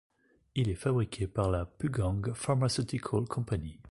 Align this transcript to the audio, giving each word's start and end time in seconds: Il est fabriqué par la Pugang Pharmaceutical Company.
Il 0.55 0.67
est 0.69 0.73
fabriqué 0.73 1.27
par 1.27 1.51
la 1.51 1.67
Pugang 1.67 2.33
Pharmaceutical 2.33 3.25
Company. 3.25 3.79